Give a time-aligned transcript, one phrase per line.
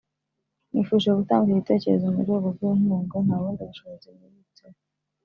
[0.71, 4.77] nifuje gutanga iki gitekerezo mu rwego rw’inkunga (nta bundi bushobozi nibitseho